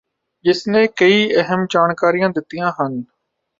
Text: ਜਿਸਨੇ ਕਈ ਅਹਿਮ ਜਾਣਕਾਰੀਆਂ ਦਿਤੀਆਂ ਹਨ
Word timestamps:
ਜਿਸਨੇ 0.45 0.85
ਕਈ 0.95 1.29
ਅਹਿਮ 1.35 1.65
ਜਾਣਕਾਰੀਆਂ 1.69 2.29
ਦਿਤੀਆਂ 2.31 2.71
ਹਨ 2.81 3.01